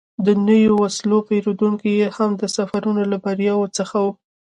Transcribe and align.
د 0.25 0.27
نویو 0.47 0.73
وسلو 0.83 1.17
پېرودنه 1.27 1.83
یې 1.97 2.07
هم 2.17 2.29
د 2.41 2.43
سفرونو 2.55 3.01
له 3.11 3.17
بریاوو 3.23 3.73
څخه 3.77 3.95
وه. 4.03 4.11